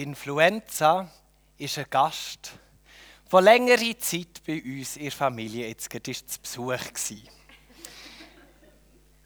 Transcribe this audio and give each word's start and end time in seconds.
Die 0.00 0.06
Influenza 0.06 1.10
ist 1.58 1.76
ein 1.76 1.84
Gast, 1.90 2.52
der 3.30 3.40
längere 3.42 3.98
Zeit 3.98 4.42
bei 4.46 4.62
uns 4.62 4.96
in 4.96 5.02
der 5.02 5.12
Familie 5.12 5.68
jetzt 5.68 5.90
gerade 5.90 6.10
ist 6.10 6.30
zu 6.30 6.40
Besuch 6.40 6.68
war. 6.68 7.32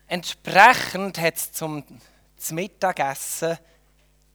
Entsprechend 0.08 1.18
hat 1.18 1.36
es 1.36 1.52
zum, 1.52 1.84
zum 2.36 2.54
Mittagessen 2.56 3.56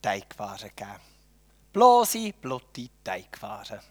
Teigwaren 0.02 0.70
gegeben. 0.74 1.02
Bloße, 1.74 2.32
blutige 2.32 2.94
Teigwaren. 3.04 3.82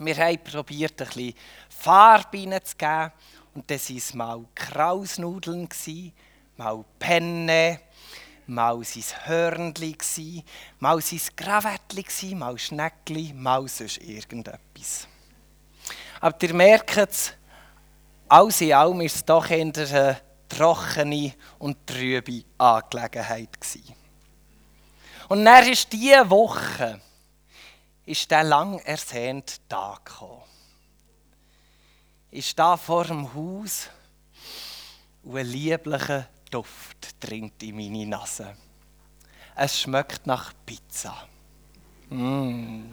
Wir 0.00 0.16
haben 0.16 0.42
probiert, 0.42 1.00
ein 1.00 1.06
bisschen 1.06 1.34
Farbe 1.68 2.50
reinzugeben. 2.50 3.12
Und 3.54 3.70
das 3.70 3.88
waren 3.90 4.18
mal 4.18 4.44
Krausnudeln, 4.56 5.68
mal 6.56 6.84
Penne, 6.98 7.80
mal 8.50 8.84
sein 8.84 9.04
Hörnli, 9.24 9.96
mal 10.78 11.00
sein 11.00 11.20
Gravettli, 11.36 12.34
mal 12.34 12.58
Schneckli, 12.58 13.32
mal 13.32 13.66
sonst 13.68 13.98
irgendetwas. 13.98 15.06
Aber 16.20 16.36
ihr 16.42 16.54
merkt 16.54 16.96
es, 16.96 17.32
alles 18.28 18.60
in 18.60 18.72
allem 18.72 18.98
war 18.98 19.04
es 19.04 19.24
doch 19.24 19.48
eher 19.48 19.62
eine 19.62 20.20
trockene 20.48 21.32
und 21.58 21.86
trübe 21.86 22.44
Angelegenheit. 22.58 23.48
Und 25.28 25.44
dann 25.44 25.68
ist 25.68 25.92
diese 25.92 26.28
Woche 26.28 27.00
ist 28.04 28.30
der 28.30 28.42
lang 28.42 28.80
ersehnte 28.80 29.54
Tag 29.68 30.04
gekommen. 30.04 30.42
Ich 32.32 32.50
stehe 32.50 32.76
vor 32.76 33.04
dem 33.04 33.32
Haus 33.34 33.88
und 35.22 35.36
ein 35.36 35.46
lieblicher 35.46 36.26
Duft 36.50 37.16
dringt 37.20 37.62
in 37.62 37.76
meine 37.76 38.06
Nase. 38.06 38.54
Es 39.54 39.80
schmeckt 39.80 40.26
nach 40.26 40.52
Pizza. 40.66 41.28
Mm. 42.08 42.92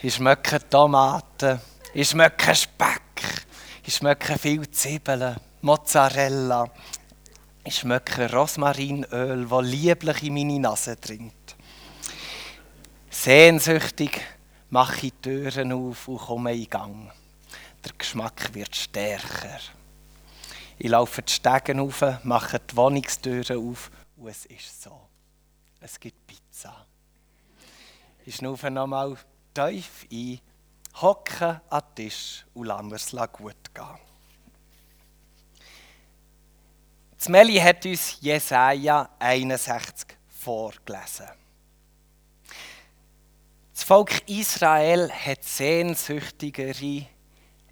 Ich 0.00 0.14
schmecke 0.14 0.60
Tomaten, 0.68 1.60
ich 1.92 2.08
schmecke 2.08 2.54
Speck, 2.54 3.46
ich 3.84 3.96
schmecke 3.96 4.38
viel 4.38 4.70
Zwiebeln, 4.70 5.36
Mozzarella, 5.62 6.70
ich 7.64 7.74
schmecke 7.74 8.32
Rosmarinöl, 8.32 9.48
das 9.48 9.64
lieblich 9.64 10.22
in 10.22 10.34
meine 10.34 10.60
Nase 10.60 10.94
dringt. 10.96 11.56
Sehnsüchtig 13.10 14.20
mache 14.70 15.06
ich 15.06 15.12
die 15.14 15.22
Türen 15.22 15.72
auf 15.72 16.06
und 16.06 16.18
komme 16.18 16.54
in 16.54 16.70
Gang. 16.70 17.12
Der 17.84 17.92
Geschmack 17.98 18.54
wird 18.54 18.76
stärker. 18.76 19.58
Ich 20.80 20.88
laufe 20.88 21.22
die 21.22 21.32
Stegen 21.32 21.80
auf, 21.80 22.04
mache 22.22 22.60
die 22.60 22.76
Wohnungstüren 22.76 23.68
auf 23.68 23.90
und 24.16 24.28
es 24.28 24.46
ist 24.46 24.82
so. 24.82 25.08
Es 25.80 25.98
gibt 25.98 26.24
Pizza. 26.24 26.86
Ich 28.24 28.36
schnaufe 28.36 28.70
nochmal 28.70 29.16
tief 29.52 30.06
ein, 30.12 30.40
hocke 31.00 31.60
an 31.68 31.82
den 31.96 32.04
Tisch 32.04 32.46
und 32.54 32.66
lasse 32.66 32.94
es 32.94 33.32
gut 33.32 33.74
gehen. 33.74 33.98
Das 37.16 37.28
Meli 37.28 37.56
hat 37.56 37.84
uns 37.84 38.20
Jesaja 38.20 39.10
61 39.18 40.16
vorgelesen. 40.28 41.26
Das 43.74 43.82
Volk 43.82 44.28
Israel 44.28 45.10
hat 45.10 45.42
sehnsüchtigere 45.42 47.06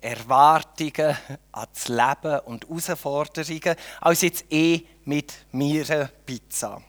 Erwartungen 0.07 1.17
an 1.53 1.67
das 1.73 1.89
Leben 1.89 2.41
und 2.47 2.65
Herausforderungen 2.65 3.77
als 4.01 4.23
jetzt 4.23 4.45
eh 4.53 4.83
mit 5.05 5.33
mir 5.53 6.11
Pizza. 6.25 6.81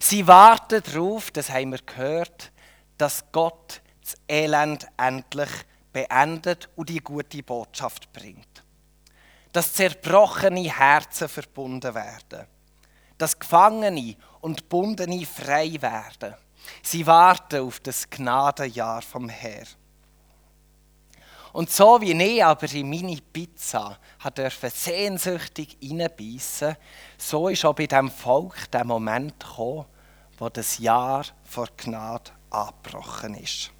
Sie 0.00 0.26
warten 0.26 0.82
darauf, 0.82 1.30
das 1.30 1.50
haben 1.50 1.72
wir 1.72 1.80
gehört, 1.84 2.52
dass 2.96 3.24
Gott 3.32 3.80
das 4.00 4.14
Elend 4.28 4.86
endlich 4.96 5.50
beendet 5.92 6.68
und 6.76 6.88
die 6.88 7.00
gute 7.00 7.42
Botschaft 7.42 8.12
bringt. 8.12 8.64
Dass 9.52 9.72
zerbrochene 9.72 10.72
Herzen 10.72 11.28
verbunden 11.28 11.94
werden. 11.94 12.46
Dass 13.18 13.38
Gefangene 13.38 14.16
und 14.40 14.68
Bundene 14.68 15.26
frei 15.26 15.76
werden 15.80 16.34
Sie 16.82 17.06
warten 17.06 17.66
auf 17.66 17.80
das 17.80 18.08
Gnadenjahr 18.08 19.02
vom 19.02 19.28
Herrn. 19.28 19.66
Und 21.52 21.70
so 21.70 22.00
wie 22.00 22.12
ich 22.12 22.44
aber 22.44 22.72
in 22.72 22.90
meine 22.90 23.18
Pizza 23.32 23.98
durfte 24.34 24.70
sehnsüchtig 24.70 25.78
reinbeissen, 25.82 26.76
so 27.16 27.48
ist 27.48 27.64
auch 27.64 27.74
bei 27.74 27.86
diesem 27.86 28.10
Volk 28.10 28.70
der 28.70 28.84
Moment 28.84 29.40
gekommen, 29.40 29.86
wo 30.38 30.48
das 30.48 30.78
Jahr 30.78 31.24
vor 31.44 31.68
Gnade 31.76 32.30
abgebrochen 32.50 33.34
ist. 33.34 33.70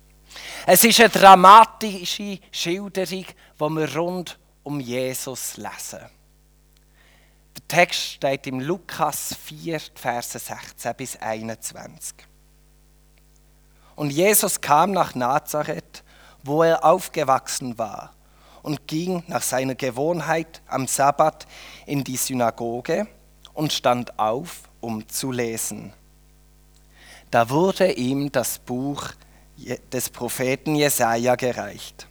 Es 0.67 0.85
ist 0.85 1.01
eine 1.01 1.09
dramatische 1.09 2.39
Schilderung, 2.51 3.25
die 3.27 3.61
wir 3.61 3.97
rund 3.97 4.39
um 4.63 4.81
Jesus 4.81 5.57
lesen. 5.57 6.01
Der 7.57 7.69
Text 7.69 8.01
steht 8.01 8.47
im 8.47 8.61
Lukas 8.61 9.35
4, 9.45 9.81
Verse 9.95 10.39
16 10.39 10.95
bis 10.95 11.17
21. 11.17 12.15
Und 13.97 14.11
Jesus 14.11 14.61
kam 14.61 14.93
nach 14.93 15.15
Nazareth, 15.15 16.05
wo 16.43 16.63
er 16.63 16.85
aufgewachsen 16.85 17.79
war, 17.79 18.15
und 18.63 18.87
ging 18.87 19.23
nach 19.29 19.43
seiner 19.43 19.75
Gewohnheit 19.75 20.61
am 20.67 20.87
Sabbat 20.87 21.47
in 21.87 22.05
die 22.05 22.17
Synagoge 22.17 23.07
und 23.55 23.73
stand 23.73 24.19
auf, 24.19 24.63
um 24.81 25.09
zu 25.09 25.33
lesen. 25.33 25.93
Da 27.31 27.51
wurde 27.51 27.93
ihm 27.93 28.33
das 28.33 28.59
Buch 28.59 29.11
des 29.93 30.11
Propheten 30.11 30.75
Jesaja 30.75 31.35
gereicht. 31.37 32.07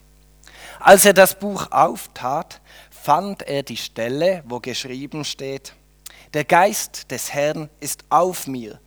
Als 0.79 1.05
er 1.05 1.13
das 1.13 1.37
Buch 1.37 1.71
auftat, 1.71 2.61
fand 2.89 3.43
er 3.43 3.63
die 3.63 3.77
Stelle, 3.77 4.43
wo 4.47 4.59
geschrieben 4.59 5.25
steht: 5.25 5.73
Der 6.33 6.43
Geist 6.43 7.09
des 7.11 7.33
Herrn 7.33 7.69
ist 7.79 8.03
auf 8.09 8.47
mir, 8.47 8.79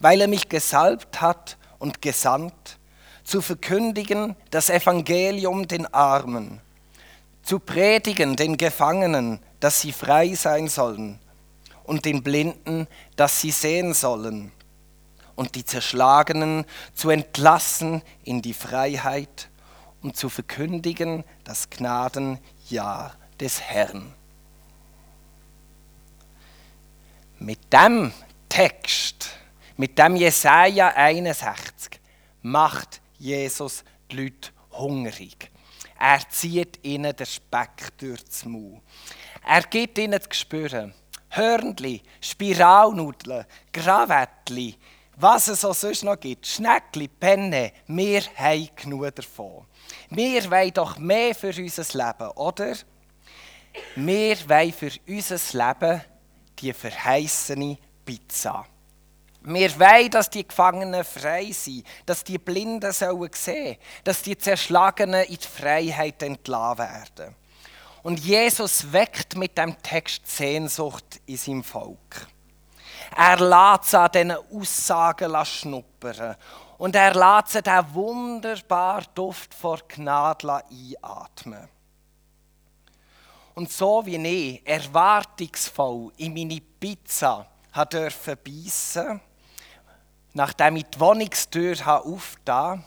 weil 0.00 0.20
er 0.20 0.28
mich 0.28 0.48
gesalbt 0.48 1.20
hat, 1.20 1.56
und 1.82 2.00
gesandt, 2.00 2.78
zu 3.24 3.40
verkündigen 3.40 4.36
das 4.50 4.70
Evangelium 4.70 5.68
den 5.68 5.86
Armen, 5.92 6.60
zu 7.42 7.58
predigen 7.58 8.36
den 8.36 8.56
Gefangenen, 8.56 9.40
dass 9.60 9.80
sie 9.80 9.92
frei 9.92 10.34
sein 10.34 10.68
sollen, 10.68 11.18
und 11.84 12.04
den 12.04 12.22
Blinden, 12.22 12.86
dass 13.16 13.40
sie 13.40 13.50
sehen 13.50 13.94
sollen, 13.94 14.52
und 15.34 15.54
die 15.54 15.64
Zerschlagenen 15.64 16.64
zu 16.94 17.10
entlassen 17.10 18.02
in 18.24 18.42
die 18.42 18.54
Freiheit 18.54 19.48
und 20.02 20.16
zu 20.16 20.28
verkündigen 20.28 21.24
das 21.44 21.70
Gnadenjahr 21.70 23.14
des 23.40 23.60
Herrn. 23.60 24.12
Mit 27.38 27.72
dem 27.72 28.12
Text 28.48 29.30
mit 29.82 29.98
dem 29.98 30.16
Jesaja 30.16 30.94
61 30.94 32.00
macht 32.42 33.00
Jesus 33.22 33.84
die 34.10 34.16
Leute 34.16 34.50
hungrig. 34.72 35.50
Er 35.98 36.28
zieht 36.28 36.84
ihnen 36.84 37.14
den 37.14 37.26
Speck 37.26 37.96
durchs 37.98 38.44
Maul. 38.44 38.80
Er 39.46 39.62
gibt 39.62 39.96
ihnen 39.98 40.20
zu 40.20 40.28
spüren. 40.32 40.92
Hörnli, 41.30 42.02
Spiralnudeln, 42.20 43.46
Gravettli, 43.72 44.76
was 45.16 45.48
es 45.48 45.64
auch 45.64 45.74
sonst 45.74 46.02
noch 46.02 46.18
gibt, 46.18 46.46
Schneckli, 46.46 47.06
Penne, 47.08 47.72
wir 47.86 48.22
haben 48.36 48.68
genug 48.74 49.14
davon. 49.14 49.66
Wir 50.10 50.50
wollen 50.50 50.74
doch 50.74 50.98
mehr 50.98 51.34
für 51.34 51.54
unser 51.56 51.84
Leben, 51.96 52.30
oder? 52.32 52.76
Wir 53.94 54.36
wollen 54.48 54.72
für 54.72 54.90
unser 55.06 55.38
Leben 55.52 56.02
die 56.58 56.72
verheißene 56.72 57.78
Pizza. 58.04 58.66
Wir 59.44 59.80
wollen, 59.80 60.10
dass 60.10 60.30
die 60.30 60.46
Gefangenen 60.46 61.04
frei 61.04 61.50
sind, 61.50 61.84
dass 62.06 62.22
die 62.22 62.38
Blinden 62.38 62.92
sollen 62.92 63.30
sehen, 63.34 63.76
dass 64.04 64.22
die 64.22 64.38
Zerschlagenen 64.38 65.24
in 65.24 65.36
die 65.36 65.46
Freiheit 65.46 66.22
entlassen 66.22 66.78
werden. 66.78 67.34
Und 68.04 68.20
Jesus 68.20 68.92
weckt 68.92 69.36
mit 69.36 69.58
dem 69.58 69.80
Text 69.82 70.26
Sehnsucht 70.28 71.20
in 71.26 71.36
seinem 71.36 71.64
Volk. 71.64 72.26
Er 73.16 73.38
lässt 73.38 73.90
sie 73.90 73.98
an 73.98 74.10
diesen 74.12 74.32
Aussagen 74.32 75.44
schnuppern. 75.44 76.36
Und 76.78 76.96
er 76.96 77.14
lässt 77.14 77.52
sie 77.52 77.62
den 77.62 77.94
wunderbaren 77.94 79.06
Duft 79.14 79.54
vor 79.54 79.80
Gnade 79.86 80.62
einatmen. 80.70 81.68
Und 83.54 83.70
so 83.70 84.04
wie 84.06 84.16
ich 84.16 84.66
erwartungsvoll 84.66 86.12
in 86.16 86.32
meine 86.32 86.60
Pizza 86.60 87.46
durfte 87.90 88.36
beißen 88.36 89.20
nachdem 90.34 90.76
ich 90.76 90.84
die 90.84 91.00
Wohnungstür 91.00 91.76
aufgetan 91.86 92.80
habe, 92.80 92.84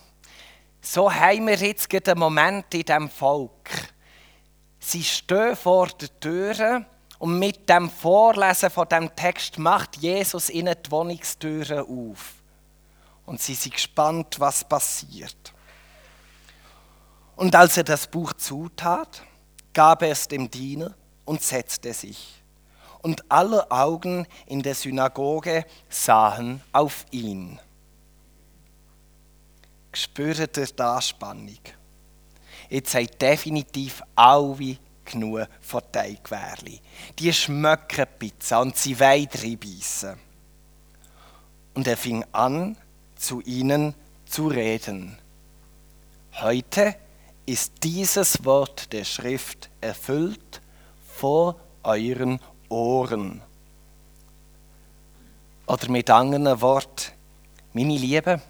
so 0.81 1.11
haben 1.11 1.47
wir 1.47 1.55
jetzt 1.55 1.93
einen 1.93 2.19
Moment 2.19 2.73
in 2.73 2.83
diesem 2.83 3.09
Volk. 3.09 3.69
Sie 4.79 5.03
stehen 5.03 5.55
vor 5.55 5.87
der 5.87 6.19
Tür 6.19 6.85
und 7.17 7.39
mit 7.39 7.67
dem 7.67 7.89
Vorlesen 7.89 8.69
von 8.69 8.87
dem 8.87 9.15
Text 9.15 9.57
macht 9.57 9.97
Jesus 9.97 10.49
ihnen 10.49 10.75
die 10.85 10.91
Wohnungstüre 10.91 11.81
auf. 11.83 12.35
und 13.25 13.41
sie 13.41 13.55
sind 13.55 13.73
gespannt, 13.73 14.39
was 14.39 14.63
passiert. 14.63 15.53
Und 17.35 17.55
als 17.55 17.77
er 17.77 17.83
das 17.83 18.07
Buch 18.07 18.33
zutat, 18.33 19.23
gab 19.73 20.03
er 20.03 20.11
es 20.11 20.27
dem 20.27 20.49
Diener 20.49 20.93
und 21.25 21.41
setzte 21.41 21.93
sich. 21.93 22.43
Und 23.05 23.23
alle 23.29 23.69
Augen 23.69 24.25
in 24.47 24.63
der 24.63 24.73
Synagoge 24.73 25.67
sahen 25.89 26.59
auf 26.71 27.05
ihn. 27.11 27.59
Spürt 29.93 30.57
ihr 30.57 30.67
da 30.75 30.99
Spannung? 30.99 31.59
Jetzt 32.67 32.93
seid 32.93 33.21
definitiv 33.21 34.01
alle 34.15 34.79
genug 35.05 35.47
von 35.61 35.83
Teigwärli. 35.91 36.81
Die 37.19 37.31
schmecken 37.31 38.07
Pizza 38.17 38.61
und 38.61 38.75
sie 38.75 38.99
wollen 38.99 39.29
reinbeissen. 39.31 40.17
Und 41.75 41.85
er 41.85 41.97
fing 41.97 42.25
an, 42.31 42.75
zu 43.15 43.39
ihnen 43.41 43.93
zu 44.25 44.47
reden. 44.47 45.15
Heute 46.41 46.95
ist 47.45 47.71
dieses 47.83 48.43
Wort 48.45 48.91
der 48.93 49.03
Schrift 49.03 49.69
erfüllt 49.79 50.59
vor 51.05 51.59
euren 51.83 52.39
Ohren. 52.69 53.41
Oder 55.67 55.89
mit 55.89 56.09
anderen 56.09 56.61
Worten, 56.61 57.11
meine 57.73 57.97
Liebe, 57.97 58.41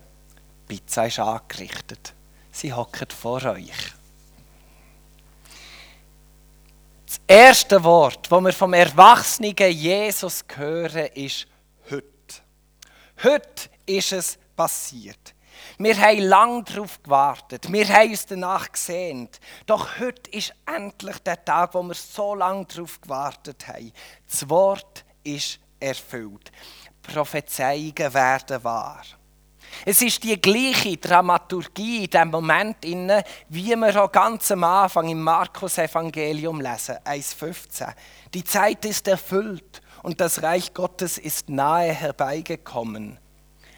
Pizza 0.67 1.05
ist 1.05 1.19
angerichtet. 1.19 2.13
Sie 2.51 2.73
hocken 2.73 3.09
vor 3.09 3.43
euch. 3.43 3.93
Das 7.05 7.19
erste 7.27 7.83
Wort, 7.83 8.31
das 8.31 8.41
wir 8.41 8.53
vom 8.53 8.73
erwachsenen 8.73 9.55
Jesus 9.55 10.43
hören, 10.55 11.07
ist 11.13 11.47
heute. 11.89 12.05
Heute 13.23 13.69
ist 13.85 14.11
es 14.11 14.37
passiert. 14.55 15.34
Wir 15.77 15.99
haben 15.99 16.19
lange 16.19 16.63
darauf 16.63 17.01
gewartet. 17.01 17.71
Wir 17.71 17.87
haben 17.87 18.09
uns 18.09 18.25
danach 18.25 18.71
gesehnt. 18.71 19.39
Doch 19.65 19.99
heute 19.99 20.29
ist 20.31 20.53
endlich 20.65 21.19
der 21.19 21.43
Tag, 21.43 21.73
wo 21.73 21.83
wir 21.83 21.93
so 21.93 22.35
lange 22.35 22.65
darauf 22.65 23.01
gewartet 23.01 23.67
haben. 23.67 23.91
Das 24.29 24.49
Wort 24.49 25.05
ist 25.23 25.59
erfüllt. 25.79 26.51
Prophezeiungen 27.01 28.13
werden 28.13 28.63
wahr. 28.63 29.03
Es 29.85 30.01
ist 30.01 30.23
die 30.23 30.39
gleiche 30.39 30.97
Dramaturgie 30.97 32.05
in 32.05 32.09
dem 32.09 32.29
Moment, 32.29 32.77
wie 33.49 33.75
wir 33.75 34.03
auch 34.03 34.11
ganz 34.11 34.51
am 34.51 34.63
Anfang 34.63 35.09
im 35.09 35.21
Markus-Evangelium 35.21 36.61
lesen, 36.61 36.95
1,15. 37.03 37.93
Die 38.33 38.43
Zeit 38.43 38.85
ist 38.85 39.07
erfüllt 39.07 39.81
und 40.03 40.21
das 40.21 40.41
Reich 40.41 40.73
Gottes 40.73 41.17
ist 41.17 41.49
nahe 41.49 41.91
herbeigekommen. 41.91 43.19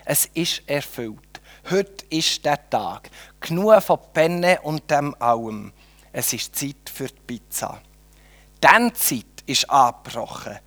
Es 0.05 0.25
ist 0.33 0.63
erfüllt. 0.67 1.26
Heute 1.69 2.05
ist 2.09 2.45
der 2.45 2.69
Tag. 2.69 3.09
Genug 3.41 3.81
von 3.83 3.99
Penne 4.13 4.61
und 4.61 4.89
dem 4.89 5.13
allem. 5.19 5.73
Es 6.13 6.31
ist 6.31 6.55
Zeit 6.55 6.89
für 6.93 7.07
die 7.07 7.19
Pizza. 7.27 7.81
Diese 8.63 8.93
Zeit 8.93 9.43
ist 9.45 9.69
angebrochen. 9.69 10.59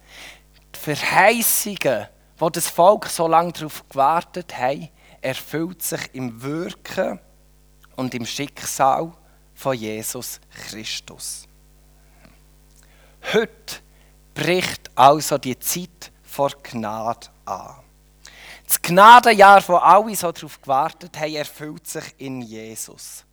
Die 0.74 0.78
Verheißungen, 0.78 2.06
wo 2.36 2.50
das 2.50 2.68
Volk 2.68 3.06
so 3.06 3.26
lange 3.26 3.52
darauf 3.52 3.88
gewartet 3.88 4.54
hat, 4.58 4.90
erfüllt 5.22 5.82
sich 5.82 6.00
im 6.12 6.42
Wirken 6.42 7.18
und 7.96 8.14
im 8.14 8.26
Schicksal 8.26 9.10
von 9.54 9.74
Jesus 9.74 10.38
Christus. 10.50 11.48
Heute 13.32 13.76
bricht 14.34 14.90
also 14.94 15.38
die 15.38 15.58
Zeit 15.58 16.12
vor 16.22 16.50
Gnade 16.62 17.28
an. 17.46 17.89
Das 18.70 18.80
Gnadenjahr, 18.82 19.66
wo 19.66 19.74
alle 19.78 20.14
so 20.14 20.30
darauf 20.30 20.62
gewartet 20.62 21.18
haben, 21.18 21.34
erfüllt 21.34 21.88
sich 21.88 22.04
in 22.18 22.40
Jesus. 22.40 23.24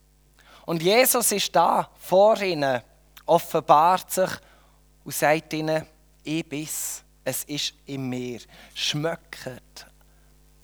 Und 0.66 0.82
Jesus 0.82 1.32
ist 1.32 1.56
da, 1.56 1.88
vor 2.00 2.42
ihnen, 2.42 2.82
offenbart 3.24 4.12
sich 4.12 4.32
und 5.04 5.14
sagt 5.14 5.54
ihnen, 5.54 5.86
ich 6.24 6.44
bin's, 6.50 7.04
es 7.24 7.44
ist 7.44 7.76
in 7.86 8.10
mir. 8.10 8.40
Schmöckt, 8.74 9.86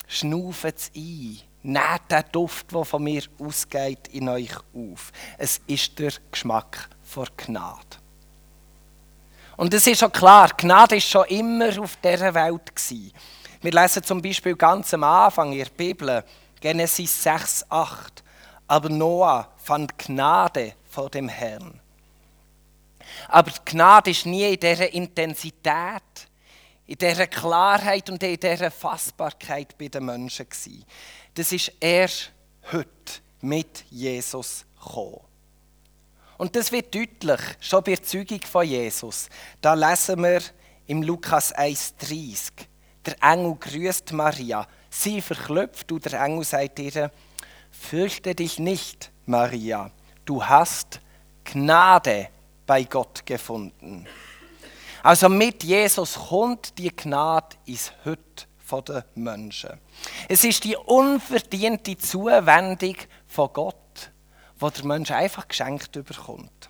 schnauft 0.08 0.66
es 0.66 0.92
ein, 0.96 1.40
nehmt 1.62 2.10
den 2.10 2.24
Duft, 2.32 2.72
der 2.72 2.84
von 2.84 3.04
mir 3.04 3.22
ausgeht, 3.38 4.08
in 4.08 4.28
euch 4.28 4.56
auf. 4.74 5.12
Es 5.38 5.62
ist 5.68 6.00
der 6.00 6.14
Geschmack 6.32 6.90
vor 7.04 7.28
Gnade. 7.38 7.98
Und 9.56 9.72
es 9.72 9.86
ist 9.86 10.00
schon 10.00 10.12
klar, 10.12 10.50
Gnade 10.58 10.96
ist 10.96 11.08
schon 11.08 11.28
immer 11.28 11.80
auf 11.80 11.96
dieser 11.98 12.34
Welt 12.34 12.76
gewesen. 12.76 13.14
Wir 13.64 13.72
lesen 13.72 14.04
zum 14.04 14.22
Beispiel 14.22 14.58
ganz 14.58 14.94
am 14.94 15.06
Anfang 15.06 15.54
in 15.54 15.60
der 15.60 15.70
Bibel, 15.70 16.22
Genesis 16.60 17.24
6, 17.24 17.66
8. 17.70 18.22
Aber 18.68 18.90
Noah 18.90 19.54
fand 19.56 19.98
Gnade 19.98 20.74
vor 20.90 21.10
dem 21.10 21.30
Herrn. 21.30 21.80
Aber 23.30 23.52
die 23.52 23.72
Gnade 23.72 24.12
ist 24.12 24.26
nie 24.26 24.54
in 24.54 24.60
dieser 24.60 24.92
Intensität, 24.92 26.28
in 26.86 26.98
dieser 26.98 27.28
Klarheit 27.28 28.10
und 28.10 28.22
in 28.22 28.38
dieser 28.38 28.70
Fassbarkeit 28.70 29.78
bei 29.78 29.88
den 29.88 30.06
Menschen 30.06 30.46
gewesen. 30.46 30.84
Das 31.34 31.54
ist 31.54 31.72
erst 31.80 32.34
heute 32.70 32.90
mit 33.40 33.86
Jesus 33.90 34.66
gekommen. 34.78 35.22
Und 36.38 36.54
das 36.58 36.70
wird 36.70 36.94
deutlich, 36.94 37.40
schon 37.62 37.82
bei 37.82 37.96
der 37.96 38.04
Zeugung 38.04 38.42
von 38.42 38.68
Jesus. 38.68 39.30
Da 39.62 39.74
lesen 39.74 40.22
wir 40.22 40.42
im 40.86 41.02
Lukas 41.02 41.56
1,30. 41.56 42.68
Der 43.06 43.22
Engel 43.22 43.56
grüßt 43.56 44.14
Maria. 44.14 44.68
Sie 44.90 45.22
verklopft 45.22 45.92
und 45.92 46.06
der 46.06 46.22
Engel 46.22 46.44
sagt 46.44 46.80
ihr, 46.80 47.12
fürchte 47.72 48.36
dich 48.36 48.60
nicht, 48.60 49.12
Maria, 49.26 49.92
du 50.26 50.44
hast 50.44 51.00
Gnade 51.44 52.30
bei 52.66 52.84
Gott 52.84 53.26
gefunden. 53.26 54.08
Also 55.02 55.28
mit 55.28 55.64
Jesus 55.64 56.16
kommt 56.16 56.78
die 56.78 56.96
Gnade 56.96 57.58
ins 57.66 57.92
Hüt 58.04 58.48
den 58.82 59.04
Menschen. 59.16 59.80
Es 60.28 60.44
ist 60.44 60.64
die 60.64 60.76
unverdiente 60.76 61.98
Zuwendung 61.98 62.96
von 63.28 63.50
Gott, 63.54 64.12
wo 64.58 64.70
der 64.70 64.86
Mensch 64.86 65.12
einfach 65.12 65.48
geschenkt 65.48 65.92
bekommt. 65.92 66.70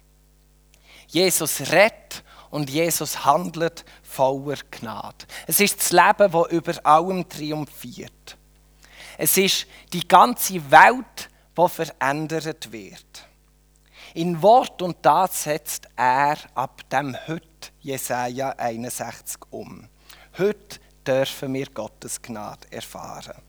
Jesus 1.08 1.62
rettet 1.72 2.24
und 2.54 2.70
Jesus 2.70 3.26
handelt 3.26 3.84
voller 4.04 4.58
Gnade. 4.70 5.26
Es 5.48 5.60
ist 5.60 5.80
das 5.80 5.92
Leben, 5.92 6.32
das 6.32 6.52
über 6.52 6.86
allem 6.86 7.28
triumphiert. 7.28 8.38
Es 9.18 9.38
ist 9.38 9.66
die 9.92 10.08
ganze 10.08 10.70
Welt, 10.70 11.30
die 11.58 11.70
verändert 11.70 12.72
wird. 12.72 13.28
In 14.14 14.40
Wort 14.40 14.84
und 14.84 15.02
Tat 15.02 15.34
setzt 15.34 15.88
er 15.96 16.38
ab 16.54 16.88
dem 16.92 17.18
heute 17.28 17.72
Jesaja 17.80 18.50
61 18.52 19.42
um. 19.50 19.90
Heute 20.38 20.80
dürfen 21.08 21.56
wir 21.56 21.66
Gottes 21.72 22.22
Gnade 22.22 22.72
erfahren. 22.72 23.42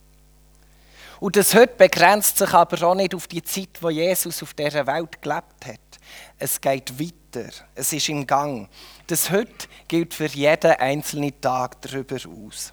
Und 1.20 1.36
das 1.36 1.54
heute 1.54 1.74
begrenzt 1.76 2.38
sich 2.38 2.52
aber 2.52 2.86
auch 2.86 2.94
nicht 2.94 3.14
auf 3.14 3.26
die 3.26 3.42
Zeit, 3.42 3.80
wo 3.80 3.90
Jesus 3.90 4.42
auf 4.42 4.54
dieser 4.54 4.86
Welt 4.86 5.22
gelebt 5.22 5.66
hat. 5.66 5.80
Es 6.38 6.60
geht 6.60 6.98
weiter. 6.98 7.50
Es 7.74 7.92
ist 7.92 8.08
im 8.08 8.26
Gang. 8.26 8.68
Das 9.06 9.30
heute 9.30 9.66
gilt 9.88 10.14
für 10.14 10.26
jeden 10.26 10.72
einzelnen 10.72 11.40
Tag 11.40 11.80
darüber 11.82 12.16
aus. 12.16 12.72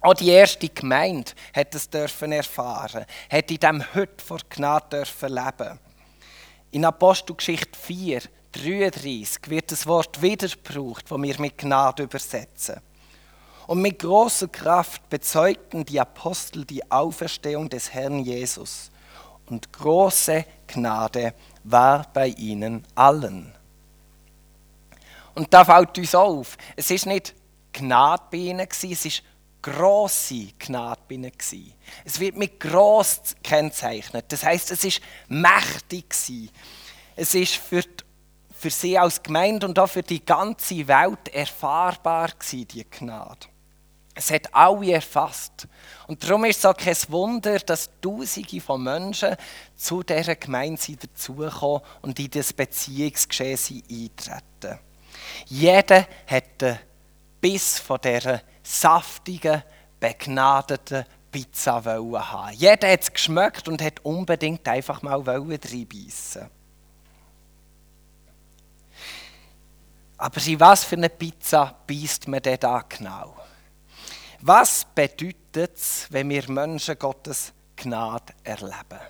Auch 0.00 0.14
die 0.14 0.30
erste 0.30 0.68
Gemeinde 0.68 1.32
hat 1.54 1.74
es 1.74 1.90
dürfen 1.90 2.30
erfahren, 2.30 3.06
hat 3.30 3.50
in 3.50 3.56
dem 3.58 3.94
heute 3.94 4.24
vor 4.24 4.38
Gnade 4.48 4.98
dürfen 4.98 5.34
leben. 5.34 5.80
In 6.70 6.84
Apostelgeschichte 6.84 7.78
4, 7.78 8.22
33 8.52 9.50
wird 9.50 9.72
das 9.72 9.86
Wort 9.86 10.20
wieder 10.22 10.48
gebraucht, 10.48 11.06
das 11.08 11.22
wir 11.22 11.40
mit 11.40 11.58
Gnade 11.58 12.04
übersetzen. 12.04 12.80
Und 13.66 13.82
mit 13.82 13.98
großer 13.98 14.48
Kraft 14.48 15.08
bezeugten 15.08 15.84
die 15.84 16.00
Apostel 16.00 16.64
die 16.64 16.88
Auferstehung 16.90 17.68
des 17.68 17.92
Herrn 17.92 18.20
Jesus. 18.20 18.90
Und 19.46 19.72
große 19.72 20.44
Gnade 20.66 21.34
war 21.64 22.06
bei 22.12 22.28
ihnen 22.28 22.86
allen. 22.94 23.52
Und 25.34 25.52
da 25.52 25.64
fällt 25.64 25.98
uns 25.98 26.14
auf, 26.14 26.56
es 26.76 26.90
ist 26.90 27.06
nicht 27.06 27.34
Gnade 27.72 28.22
bei 28.30 28.38
ihnen, 28.38 28.66
es 28.70 28.84
ist 28.84 29.22
grosse 29.60 30.52
Gnade 30.58 31.00
bei 31.08 31.16
ihnen. 31.16 31.32
Es 32.04 32.18
wird 32.20 32.36
mit 32.36 32.60
gross 32.60 33.34
gekennzeichnet. 33.42 34.26
Das 34.28 34.44
heißt, 34.44 34.70
es 34.70 34.84
ist 34.84 35.00
mächtig. 35.28 36.14
Es 37.16 37.34
ist 37.34 37.56
für, 37.56 37.82
die, 37.82 38.04
für 38.54 38.70
sie 38.70 38.96
als 38.96 39.22
Gemeinde 39.22 39.66
und 39.66 39.78
auch 39.78 39.88
für 39.88 40.02
die 40.02 40.24
ganze 40.24 40.86
Welt 40.86 41.28
erfahrbar, 41.28 42.30
die 42.52 42.84
Gnade. 42.88 43.48
Es 44.18 44.30
hat 44.30 44.52
alle 44.54 44.94
erfasst. 44.94 45.68
Und 46.06 46.24
darum 46.24 46.46
ist 46.46 46.60
es 46.60 46.64
auch 46.64 46.74
kein 46.76 46.96
Wunder, 47.08 47.58
dass 47.58 47.90
Tausende 48.00 48.60
von 48.62 48.82
Menschen 48.82 49.36
zu 49.76 50.02
dieser 50.02 50.36
Gemeinde 50.36 50.96
dazukommen 50.96 51.82
und 52.00 52.18
in 52.18 52.30
das 52.30 52.54
Beziehungsgeschehen 52.54 53.82
eintreten. 53.90 54.78
Jeder 55.44 56.06
hat 56.26 56.62
den 56.62 56.78
Biss 57.42 57.78
von 57.78 58.00
dieser 58.02 58.40
saftigen, 58.62 59.62
begnadeten 60.00 61.04
Pizza 61.30 61.84
haben. 61.84 62.54
Jeder 62.54 62.90
hat 62.90 63.02
es 63.02 63.12
geschmeckt 63.12 63.68
und 63.68 63.82
hat 63.82 64.02
unbedingt 64.02 64.66
einfach 64.66 65.02
mal 65.02 65.20
reinbeissen. 65.20 66.48
Aber 70.16 70.46
in 70.46 70.58
was 70.58 70.84
für 70.84 70.96
eine 70.96 71.10
Pizza 71.10 71.74
beißt 71.86 72.28
man 72.28 72.40
denn 72.40 72.58
da 72.58 72.82
genau? 72.88 73.36
Was 74.48 74.84
bedeutet 74.94 75.76
es, 75.76 76.06
wenn 76.08 76.30
wir 76.30 76.48
Menschen 76.48 76.96
Gottes 76.96 77.52
Gnade 77.74 78.32
erleben? 78.44 79.00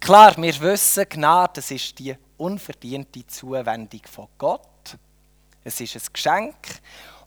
Klar, 0.00 0.36
wir 0.36 0.60
wissen, 0.60 1.08
Gnade 1.08 1.52
das 1.54 1.70
ist 1.70 1.96
die 1.96 2.12
unverdiente 2.38 3.24
Zuwendung 3.24 4.00
von 4.10 4.26
Gott. 4.36 4.98
Es 5.62 5.80
ist 5.80 5.94
ein 5.94 6.12
Geschenk. 6.12 6.56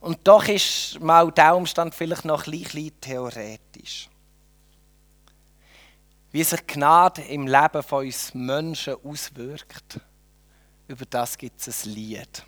Und 0.01 0.27
doch 0.27 0.45
ist 0.49 0.99
mal 0.99 1.31
der 1.31 1.55
Umstand 1.55 1.95
vielleicht 1.95 2.25
noch 2.25 2.45
ein 2.45 2.51
bisschen 2.51 2.99
theoretisch. 2.99 4.09
Wie 6.33 6.43
sich 6.43 6.67
Gnade 6.67 7.21
im 7.21 7.47
Leben 7.47 7.81
von 7.81 8.05
uns 8.05 8.33
Menschen 8.33 8.97
auswirkt, 9.05 10.01
über 10.89 11.05
das 11.05 11.37
gibt 11.37 11.65
es 11.65 11.85
ein 11.85 11.91
Lied. 11.91 12.43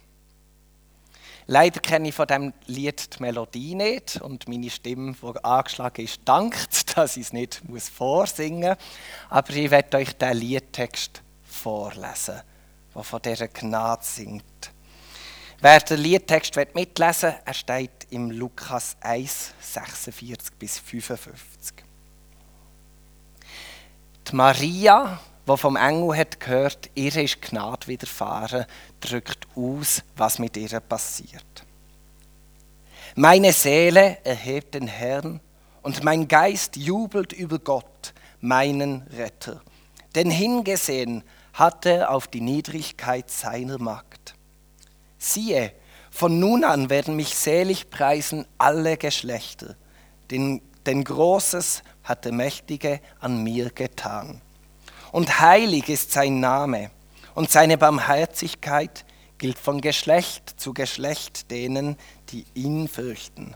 Leider 1.49 1.79
kenne 1.79 2.09
ich 2.09 2.15
von 2.15 2.27
diesem 2.27 2.53
Lied 2.65 3.15
die 3.15 3.21
Melodie 3.23 3.73
nicht 3.73 4.21
und 4.21 4.49
meine 4.49 4.69
Stimme, 4.69 5.13
die 5.13 5.43
angeschlagen 5.45 6.03
ist, 6.03 6.19
dankt, 6.25 6.97
dass 6.97 7.15
ich 7.15 7.27
es 7.27 7.33
nicht 7.33 7.61
vorsingen 7.95 8.71
muss. 8.71 8.77
Aber 9.29 9.49
ich 9.53 9.71
werde 9.71 9.97
euch 9.97 10.17
den 10.17 10.37
Liedtext 10.37 11.21
vorlesen, 11.43 12.41
der 12.93 13.03
von 13.03 13.21
dieser 13.21 13.47
Gnade 13.47 14.03
singt. 14.03 14.43
Wer 15.61 15.79
den 15.79 16.01
Liedtext 16.01 16.53
mitlesen 16.75 17.29
will, 17.29 17.39
er 17.45 17.53
steht 17.53 18.07
im 18.09 18.29
Lukas 18.29 18.97
1, 18.99 19.53
46 19.61 20.53
bis 20.59 20.77
55. 20.79 21.75
Die 24.29 24.35
Maria, 24.35 25.17
die 25.47 25.57
vom 25.57 25.75
Engel 25.77 26.17
hat 26.17 26.39
gehört, 26.39 26.89
ihr 26.95 27.15
ist 27.15 27.41
Gnade 27.41 27.87
widerfahren, 27.87 28.65
drückt 28.99 29.47
aus, 29.55 30.03
was 30.15 30.39
mit 30.39 30.57
ihr 30.57 30.79
passiert. 30.81 31.65
Meine 33.15 33.53
Seele 33.53 34.17
erhebt 34.23 34.75
den 34.75 34.87
Herrn 34.87 35.39
und 35.81 36.03
mein 36.03 36.27
Geist 36.27 36.75
jubelt 36.75 37.31
über 37.31 37.59
Gott, 37.59 38.13
meinen 38.41 39.03
Retter. 39.17 39.61
Denn 40.15 40.29
hingesehen 40.29 41.23
hat 41.53 41.85
er 41.85 42.11
auf 42.11 42.27
die 42.27 42.41
Niedrigkeit 42.41 43.31
seiner 43.31 43.79
Magd. 43.79 44.35
Siehe, 45.17 45.71
von 46.11 46.39
nun 46.39 46.63
an 46.63 46.89
werden 46.89 47.15
mich 47.15 47.35
selig 47.35 47.89
preisen 47.89 48.45
alle 48.57 48.97
Geschlechter, 48.97 49.75
denn, 50.29 50.61
denn 50.85 51.03
Großes 51.03 51.83
hat 52.03 52.25
der 52.25 52.33
Mächtige 52.33 52.99
an 53.19 53.43
mir 53.43 53.69
getan. 53.69 54.41
Und 55.11 55.39
heilig 55.39 55.89
ist 55.89 56.11
sein 56.11 56.39
Name, 56.39 56.91
und 57.35 57.51
seine 57.51 57.77
Barmherzigkeit 57.77 59.05
gilt 59.37 59.59
von 59.59 59.81
Geschlecht 59.81 60.59
zu 60.59 60.73
Geschlecht 60.73 61.51
denen, 61.51 61.97
die 62.29 62.45
ihn 62.55 62.87
fürchten. 62.87 63.55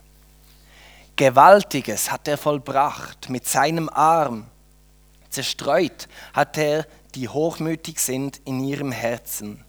Gewaltiges 1.16 2.12
hat 2.12 2.28
er 2.28 2.38
vollbracht 2.38 3.30
mit 3.30 3.48
seinem 3.48 3.90
Arm. 3.90 4.46
Zerstreut 5.30 6.08
hat 6.34 6.58
er, 6.58 6.86
die 7.16 7.28
hochmütig 7.28 8.00
sind 8.00 8.42
in 8.46 8.64
ihrem 8.64 8.92
Herzen. 8.92 9.64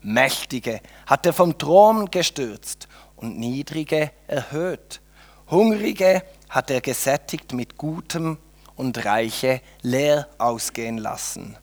Mächtige 0.00 0.80
hat 1.06 1.26
er 1.26 1.32
vom 1.32 1.56
Thron 1.58 2.10
gestürzt 2.10 2.88
und 3.16 3.38
Niedrige 3.38 4.10
erhöht. 4.26 5.00
Hungrige 5.50 6.22
hat 6.48 6.70
er 6.70 6.80
gesättigt 6.80 7.52
mit 7.52 7.76
Gutem 7.76 8.38
und 8.76 9.04
Reiche 9.04 9.60
leer 9.82 10.28
ausgehen 10.38 10.98
lassen. 10.98 11.56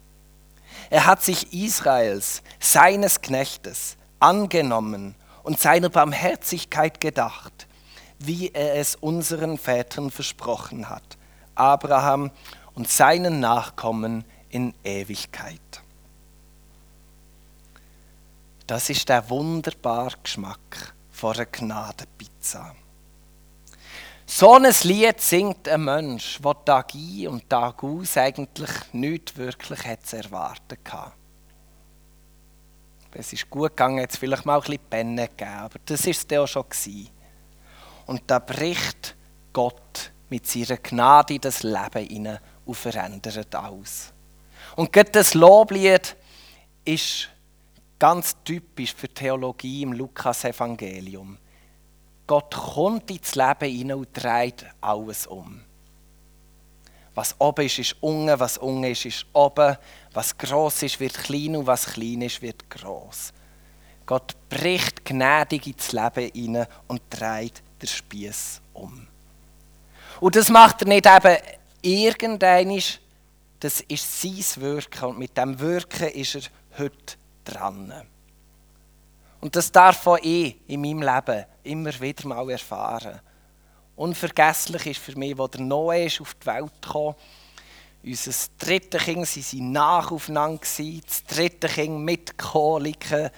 Er 0.89 1.05
hat 1.05 1.23
sich 1.23 1.53
Israels, 1.53 2.41
seines 2.59 3.21
Knechtes, 3.21 3.97
angenommen 4.19 5.15
und 5.43 5.59
seiner 5.59 5.89
Barmherzigkeit 5.89 7.01
gedacht, 7.01 7.67
wie 8.19 8.49
er 8.49 8.75
es 8.75 8.95
unseren 8.95 9.57
Vätern 9.57 10.11
versprochen 10.11 10.89
hat, 10.89 11.17
Abraham 11.55 12.31
und 12.75 12.89
seinen 12.89 13.39
Nachkommen 13.39 14.25
in 14.49 14.73
Ewigkeit. 14.83 15.81
Das 18.67 18.89
ist 18.89 19.09
der 19.09 19.29
wunderbare 19.29 20.15
Geschmack 20.23 20.93
von 21.11 21.35
einer 21.35 21.45
Gnadenpizza. 21.45 22.75
So 24.33 24.53
ein 24.53 24.63
Lied 24.83 25.19
singt 25.19 25.67
ein 25.67 25.83
Mensch, 25.83 26.39
der 26.41 26.63
Tag 26.63 26.95
ein 26.95 27.27
und 27.27 27.49
Tag 27.49 27.83
aus 27.83 28.15
eigentlich 28.15 28.69
nicht 28.93 29.35
wirklich 29.35 29.81
zu 30.03 30.15
erwarten 30.15 30.77
hatte. 30.89 31.11
Es 33.11 33.33
ist 33.33 33.49
gut 33.49 33.71
gegangen, 33.71 33.97
jetzt 33.97 34.17
vielleicht 34.17 34.45
mal 34.45 34.55
ein 34.55 34.61
bisschen 34.61 34.79
Penne 34.89 35.27
gegeben, 35.27 35.51
aber 35.51 35.79
das 35.85 36.05
war 36.05 36.11
es 36.11 36.25
dann 36.25 36.39
auch 36.39 36.47
schon. 36.47 36.65
Und 38.05 38.21
da 38.25 38.39
bricht 38.39 39.17
Gott 39.51 40.13
mit 40.29 40.47
seiner 40.47 40.77
Gnade 40.77 41.37
das 41.37 41.63
Leben 41.63 42.07
hinein 42.07 42.39
und 42.65 42.77
verändert 42.77 43.53
alles. 43.53 44.13
Und 44.77 44.93
gerade 44.93 45.11
das 45.11 45.33
Loblied 45.33 46.15
ist 46.85 47.27
ganz 47.99 48.37
typisch 48.45 48.95
für 48.95 49.09
Theologie 49.09 49.81
im 49.81 49.91
Lukas-Evangelium. 49.91 51.37
Gott 52.31 52.55
kommt 52.55 53.11
ins 53.11 53.35
Leben 53.35 53.69
hinein 53.69 53.97
und 53.97 54.07
dreht 54.13 54.65
alles 54.79 55.27
um. 55.27 55.59
Was 57.13 57.35
oben 57.37 57.65
ist, 57.65 57.79
ist 57.79 57.97
unten, 57.99 58.39
was 58.39 58.57
unten 58.57 58.85
ist, 58.85 59.03
ist 59.03 59.25
oben. 59.33 59.75
Was 60.13 60.37
gross 60.37 60.81
ist, 60.83 60.97
wird 61.01 61.13
klein 61.13 61.57
und 61.57 61.67
was 61.67 61.87
klein 61.87 62.21
ist, 62.21 62.41
wird 62.41 62.69
gross. 62.69 63.33
Gott 64.05 64.33
bricht 64.47 65.03
gnädig 65.03 65.67
ins 65.67 65.91
Leben 65.91 66.31
hinein 66.33 66.67
und 66.87 67.01
dreht 67.09 67.61
den 67.81 67.89
Spieß 67.89 68.61
um. 68.75 69.05
Und 70.21 70.33
das 70.37 70.47
macht 70.47 70.83
er 70.83 70.87
nicht 70.87 71.05
eben 71.05 71.37
irgendeinisch, 71.81 73.01
das 73.59 73.81
ist 73.81 74.21
sein 74.21 74.63
Wirken 74.63 75.03
und 75.03 75.19
mit 75.19 75.35
dem 75.35 75.59
Wirken 75.59 76.07
ist 76.07 76.35
er 76.35 76.43
heute 76.79 77.17
dran. 77.43 77.91
Und 79.41 79.53
das 79.53 79.69
darf 79.69 80.07
auch 80.07 80.17
ich 80.21 80.55
in 80.67 80.79
meinem 80.79 81.01
Leben 81.01 81.45
immer 81.63 81.99
wieder 81.99 82.27
mal 82.27 82.49
erfahren. 82.49 83.19
Unvergesslich 83.95 84.85
ist 84.87 84.99
für 84.99 85.17
mich, 85.17 85.39
als 85.39 85.51
der 85.51 85.61
Noah 85.61 85.95
ist 85.95 86.21
auf 86.21 86.33
die 86.35 86.45
Welt 86.45 86.71
kam. 86.81 87.15
Unser 88.03 88.31
drittes 88.57 89.03
Kind, 89.03 89.27
sie 89.27 89.59
waren 89.59 89.73
nach. 89.73 90.09
Das 90.09 91.23
dritte 91.27 91.67
Kind 91.67 91.99
mit 91.99 92.37
Koliken. 92.37 93.29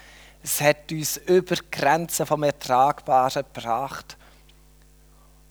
Es 0.42 0.62
hat 0.62 0.92
uns 0.92 1.18
über 1.18 1.56
die 1.56 1.72
Grenzen 1.72 2.25
vom 2.25 2.44
Ertragbaren 2.44 3.44
gebracht. 3.53 4.18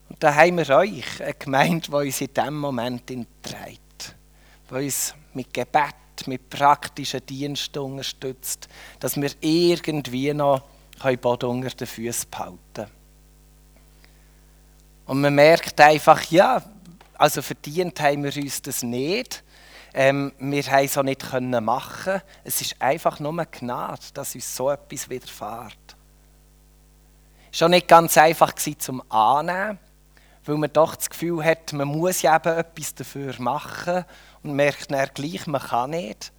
Und 0.08 0.22
da 0.22 0.34
haben 0.34 0.58
wir 0.58 0.68
euch, 0.76 1.22
eine 1.22 1.34
Gemeinde, 1.34 1.88
die 1.88 1.94
uns 1.94 2.20
in 2.20 2.32
diesem 2.32 2.58
Moment 2.58 3.06
trägt. 3.06 4.16
Die 4.70 4.74
uns 4.74 5.14
mit 5.34 5.52
Gebet 5.52 5.94
mit 6.26 6.48
praktischen 6.50 7.24
Diensten 7.26 7.78
unterstützt, 7.78 8.68
dass 9.00 9.20
wir 9.20 9.30
irgendwie 9.40 10.32
noch 10.32 10.62
Boden 11.20 11.50
unter 11.50 11.70
den 11.70 11.86
Füßen 11.86 12.30
behalten 12.30 12.90
Und 15.06 15.20
man 15.20 15.34
merkt 15.34 15.80
einfach, 15.80 16.22
ja, 16.30 16.62
also 17.14 17.42
verdient 17.42 18.00
haben 18.00 18.24
wir 18.24 18.36
uns 18.36 18.62
das 18.62 18.82
nicht. 18.82 19.44
Ähm, 19.94 20.32
wir 20.38 20.62
haben 20.64 20.84
es 20.84 20.96
auch 20.96 21.02
nicht 21.02 21.20
können 21.20 21.64
machen. 21.64 22.22
Es 22.44 22.60
ist 22.60 22.80
einfach 22.80 23.20
nur 23.20 23.32
eine 23.32 23.46
Gnade, 23.46 24.00
dass 24.14 24.34
uns 24.34 24.56
so 24.56 24.70
etwas 24.70 25.08
widerfährt. 25.08 25.76
Es 27.52 27.60
war 27.60 27.66
auch 27.66 27.70
nicht 27.70 27.88
ganz 27.88 28.16
einfach 28.16 28.54
zum 28.54 29.02
Annehmen, 29.10 29.78
weil 30.44 30.56
man 30.56 30.72
doch 30.72 30.96
das 30.96 31.10
Gefühl 31.10 31.44
hat, 31.44 31.72
man 31.74 31.88
muss 31.88 32.22
ja 32.22 32.36
eben 32.36 32.58
etwas 32.58 32.94
dafür 32.94 33.34
machen 33.38 34.04
und 34.42 34.54
merkt 34.54 34.90
dann 34.90 35.08
gleich, 35.12 35.46
man 35.46 35.60
kann 35.60 35.90
nicht. 35.90 36.32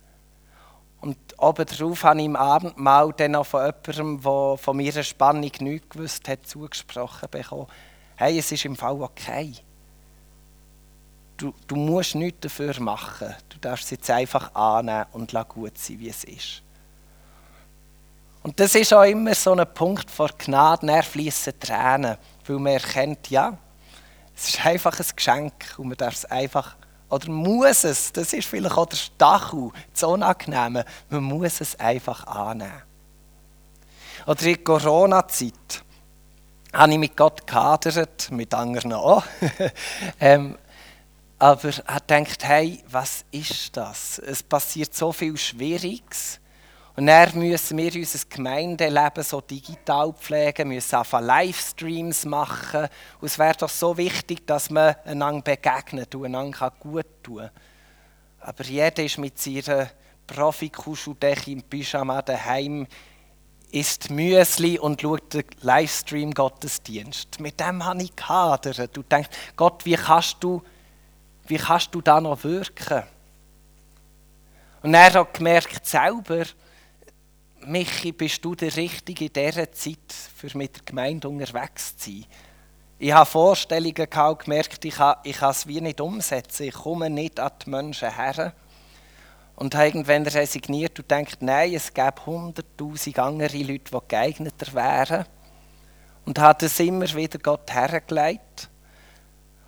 Und 1.03 1.17
obendrauf 1.37 2.05
habe 2.05 2.19
ich 2.19 2.25
im 2.27 2.37
Abendmahl 2.37 3.11
dann 3.17 3.35
auch 3.35 3.45
von 3.45 3.59
jemandem, 3.59 4.21
der 4.21 4.57
von 4.57 4.77
meiner 4.77 5.03
Spannung 5.03 5.51
nichts 5.59 5.89
gewusst 5.89 6.25
hat, 6.29 6.47
zugesprochen 6.47 7.27
bekommen. 7.29 7.67
Hey, 8.15 8.39
es 8.39 8.49
ist 8.53 8.63
im 8.63 8.77
Fall 8.77 9.01
okay. 9.01 9.51
Du, 11.35 11.53
du 11.67 11.75
musst 11.75 12.15
nichts 12.15 12.39
dafür 12.39 12.79
machen. 12.79 13.35
Du 13.49 13.57
darfst 13.57 13.83
es 13.83 13.91
jetzt 13.91 14.09
einfach 14.09 14.55
annehmen 14.55 15.07
und 15.11 15.33
lass 15.33 15.49
gut 15.49 15.77
sein, 15.77 15.99
wie 15.99 16.07
es 16.07 16.23
ist. 16.23 16.61
Und 18.41 18.57
das 18.57 18.73
ist 18.73 18.93
auch 18.93 19.03
immer 19.03 19.35
so 19.35 19.51
ein 19.51 19.73
Punkt 19.73 20.09
vor 20.09 20.29
Gnade, 20.37 21.03
fließen 21.03 21.59
Tränen, 21.59 22.15
weil 22.47 22.59
man 22.59 22.73
erkennt, 22.75 23.29
ja, 23.29 23.57
es 24.33 24.47
ist 24.47 24.65
einfach 24.65 24.97
ein 24.97 25.05
Geschenk 25.13 25.75
und 25.75 25.89
man 25.89 25.97
darf 25.97 26.13
es 26.13 26.23
einfach 26.23 26.77
oder 27.13 27.29
muss 27.29 27.83
es, 27.83 28.11
das 28.11 28.33
ist 28.33 28.47
vielleicht 28.47 28.75
auch 28.75 28.87
der 28.87 28.97
Stachel, 28.97 29.69
das 29.93 30.01
Unangenehme, 30.01 30.83
man 31.09 31.23
muss 31.23 31.61
es 31.61 31.79
einfach 31.79 32.25
annehmen. 32.25 32.81
Oder 34.25 34.43
in 34.43 34.63
Corona-Zeit 34.63 35.83
habe 36.73 36.91
ich 36.91 36.97
mit 36.97 37.15
Gott 37.15 37.45
gehadert, 37.45 38.31
mit 38.31 38.51
anderen 38.53 38.93
auch. 38.93 39.23
ähm, 40.19 40.57
aber 41.37 41.69
er 41.85 41.99
denkt, 41.99 42.43
hey, 42.45 42.83
was 42.89 43.25
ist 43.29 43.77
das? 43.77 44.17
Es 44.17 44.41
passiert 44.41 44.95
so 44.95 45.11
viel 45.11 45.37
Schwieriges. 45.37 46.39
Und 46.95 47.07
dann 47.07 47.39
müssen 47.39 47.77
wir 47.77 47.95
unser 47.95 48.19
Gemeindeleben 48.29 49.23
so 49.23 49.41
digital 49.41 50.13
pflegen, 50.13 50.67
müssen 50.67 50.95
einfach 50.95 51.21
Livestreams 51.21 52.25
machen. 52.25 52.87
Und 53.19 53.25
es 53.25 53.39
wäre 53.39 53.55
doch 53.55 53.69
so 53.69 53.97
wichtig, 53.97 54.45
dass 54.45 54.69
man 54.69 54.95
einander 55.03 55.41
begegnet 55.41 56.13
und 56.13 56.25
einander 56.25 56.71
gut 56.79 57.07
tun 57.23 57.37
kann. 57.37 57.49
Aber 58.41 58.63
jeder 58.63 59.03
ist 59.03 59.17
mit 59.17 59.39
seiner 59.39 59.89
Profi-Kuscheldecke 60.27 61.51
im 61.51 61.63
Pyjama 61.63 62.21
daheim, 62.21 62.85
isst 63.71 64.11
Müsli 64.11 64.77
und 64.77 65.01
schaut 65.01 65.33
den 65.33 65.45
Livestream-Gottesdienst. 65.61 67.39
Mit 67.39 67.59
dem 67.59 67.83
habe 67.83 68.03
ich 68.03 68.15
gehadert. 68.15 68.95
Du 68.95 69.01
denkst, 69.01 69.29
Gott, 69.55 69.83
wie 69.85 69.95
kannst 69.95 70.37
du, 70.41 70.61
wie 71.47 71.57
kannst 71.57 71.95
du 71.95 72.01
da 72.01 72.21
noch 72.21 72.43
wirken? 72.43 73.03
Und 74.83 74.93
er 74.93 75.13
hat 75.13 75.33
gemerkt 75.33 75.87
selber, 75.87 76.43
Michi, 77.67 78.11
bist 78.11 78.43
du 78.43 78.55
der 78.55 78.75
Richtige 78.75 79.25
in 79.25 79.33
dieser 79.33 79.71
Zeit, 79.71 80.13
für 80.35 80.57
mit 80.57 80.75
der 80.75 80.83
Gemeinde 80.85 81.29
unterwegs 81.29 81.97
zu 81.97 82.11
sein? 82.11 82.25
Ich 82.99 83.11
habe 83.11 83.25
Vorstellungen 83.25 84.09
gehabt, 84.09 84.45
gemerkt, 84.45 84.85
ich 84.85 84.95
kann, 84.95 85.15
ich 85.23 85.37
kann 85.37 85.51
es 85.51 85.67
wie 85.67 85.81
nicht 85.81 85.99
umsetzen. 85.99 86.63
Ich 86.63 86.73
komme 86.73 87.09
nicht 87.09 87.39
an 87.39 87.51
die 87.65 87.69
Menschen 87.69 88.15
her. 88.15 88.53
Und 89.55 89.75
habe 89.75 89.87
irgendwann 89.87 90.25
resigniert 90.25 90.99
und 90.99 91.11
denkt, 91.11 91.41
nein, 91.41 91.73
es 91.73 91.93
gäbe 91.93 92.25
hunderttausend 92.25 93.19
andere 93.19 93.57
Leute, 93.57 93.91
die 93.91 94.07
geeigneter 94.07 94.73
wären. 94.73 95.25
Und 96.25 96.39
habe 96.39 96.59
das 96.61 96.79
immer 96.79 97.13
wieder 97.13 97.39
Gott 97.39 97.73
hergelegt. 97.73 98.69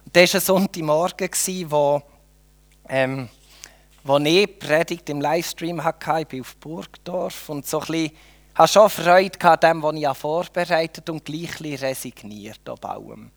Und 0.06 0.16
das 0.16 0.34
war 0.34 0.40
ein 0.40 0.46
Sonntagmorgen, 0.46 1.30
wo 1.70 2.02
ähm, 2.88 3.30
als 4.08 4.26
ich 4.26 4.60
Predigt 4.60 5.10
im 5.10 5.22
Livestream 5.22 5.84
hatte, 5.84 6.22
ich 6.22 6.28
bin 6.28 6.42
auf 6.42 6.56
Burgdorf 6.58 7.50
und 7.50 7.66
so 7.66 7.80
ein 7.80 7.88
bisschen, 7.88 8.12
hatte 8.54 8.74
schon 8.74 8.90
Freude 8.90 9.50
an 9.50 9.60
dem, 9.60 9.84
was 9.84 9.96
ich 9.96 10.18
vorbereitet 10.18 11.10
und 11.10 11.26
gleich 11.26 11.60
resigniert 11.82 12.70
auf 12.70 12.84
allem. 12.86 13.32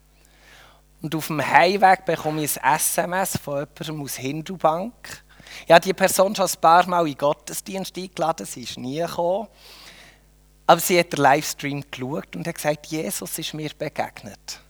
Und 1.01 1.15
auf 1.15 1.29
dem 1.29 1.47
Heimweg 1.47 2.05
bekomme 2.05 2.43
ich 2.43 2.63
ein 2.63 2.77
SMS 2.77 3.39
von 3.39 3.67
jemandem 3.79 4.03
aus 4.03 4.17
Hindubank. 4.17 5.25
Ich 5.67 5.73
habe 5.73 5.81
die 5.81 5.95
Person 5.95 6.35
schon 6.35 6.47
ein 6.47 6.61
paar 6.61 6.87
Mal 6.87 7.07
in 7.07 7.15
den 7.15 7.19
Gottesdienst 7.19 7.97
eingeladen, 7.97 8.45
sie 8.45 8.63
ist 8.63 8.79
nie 8.79 9.01
gekommen. 9.01 9.49
Aber 10.67 10.81
sie 10.81 10.99
hat 10.99 11.13
den 11.13 11.21
Livestream 11.21 11.83
geschaut 11.91 12.37
und 12.37 12.47
hat 12.47 12.57
gesagt, 12.57 12.87
Jesus 12.87 13.39
ist 13.39 13.55
mir 13.55 13.71
begegnet. 13.79 14.61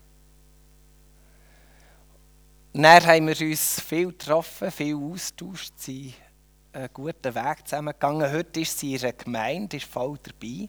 Dann 2.81 3.05
haben 3.05 3.27
wir 3.27 3.41
uns 3.41 3.81
viel 3.81 4.07
getroffen, 4.07 4.71
viel 4.71 4.95
austauscht, 4.95 5.73
sind 5.79 6.15
einen 6.73 6.89
guten 6.95 7.35
Weg 7.35 7.67
zusammengegangen. 7.67 8.31
Heute 8.33 8.61
ist 8.61 8.79
sie 8.79 8.95
in 8.95 9.03
einer 9.03 9.13
Gemeinde, 9.15 9.79
ist 9.79 9.87
voll 9.87 10.17
dabei. 10.23 10.69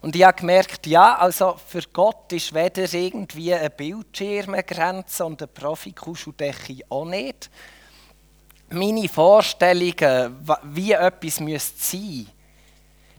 Und 0.00 0.14
ich 0.14 0.22
habe 0.22 0.38
gemerkt, 0.38 0.86
ja, 0.86 1.16
also 1.16 1.56
für 1.66 1.82
Gott 1.92 2.32
ist 2.32 2.54
weder 2.54 2.94
irgendwie 2.94 3.52
eine 3.52 3.68
Bildschirmgrenze 3.68 5.24
und 5.24 5.42
eine 5.42 5.48
Profikuscheldecke 5.48 6.84
auch 6.88 7.04
nicht. 7.04 7.50
Meine 8.70 9.08
Vorstellungen, 9.08 10.36
wie 10.66 10.92
etwas 10.92 11.34
sein 11.34 11.44
müsste 11.46 12.26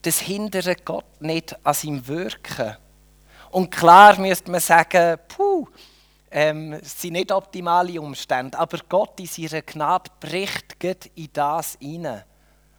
das 0.04 0.20
hindert 0.22 0.86
Gott 0.86 1.22
nicht 1.22 1.54
an 1.66 1.74
seinem 1.74 2.08
Wirken. 2.08 2.78
Und 3.52 3.72
klar 3.72 4.18
müsste 4.18 4.50
man 4.50 4.62
sagen, 4.62 5.20
puh, 5.28 5.68
ähm, 6.32 6.74
es 6.74 7.02
sind 7.02 7.14
nicht 7.14 7.32
optimale 7.32 8.00
Umstände, 8.00 8.58
aber 8.58 8.80
Gott 8.88 9.20
in 9.20 9.26
seiner 9.26 9.62
Gnade 9.62 10.12
bricht 10.20 10.84
in 11.16 11.30
das 11.34 11.78
hinein 11.80 12.24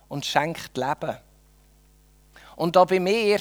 und 0.09 0.25
schenkt 0.25 0.77
Leben. 0.77 1.17
Und 2.57 2.77
auch 2.77 2.87
bei 2.87 3.01
mir, 3.01 3.39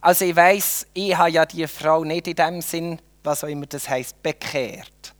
also 0.00 0.24
ich 0.24 0.34
weiß, 0.34 0.86
ich 0.94 1.16
habe 1.16 1.30
ja 1.30 1.46
die 1.46 1.66
Frau 1.66 2.04
nicht 2.04 2.26
in 2.28 2.34
dem 2.34 2.60
Sinn, 2.60 2.98
was 3.22 3.44
auch 3.44 3.48
immer 3.48 3.66
das 3.66 3.88
heißt, 3.88 4.22
bekehrt. 4.22 5.14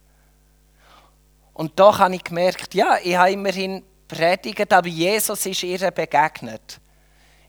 Und 1.52 1.78
doch 1.78 1.98
habe 1.98 2.16
ich 2.16 2.24
gemerkt, 2.24 2.74
ja, 2.74 2.98
ich 3.02 3.16
habe 3.16 3.32
immerhin 3.32 3.84
predigt, 4.08 4.72
aber 4.72 4.88
Jesus 4.88 5.46
ist 5.46 5.62
ihr 5.62 5.90
begegnet. 5.90 6.80